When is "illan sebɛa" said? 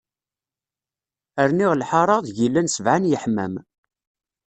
2.45-2.97